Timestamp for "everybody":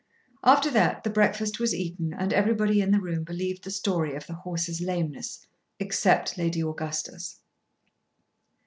2.33-2.81